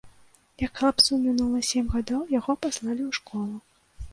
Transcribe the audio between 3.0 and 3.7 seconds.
ў школу.